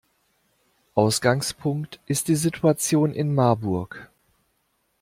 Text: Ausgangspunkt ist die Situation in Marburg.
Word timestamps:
Ausgangspunkt 0.95 1.99
ist 2.07 2.27
die 2.27 2.35
Situation 2.35 3.13
in 3.13 3.35
Marburg. 3.35 4.09